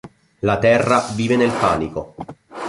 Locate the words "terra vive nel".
0.57-1.51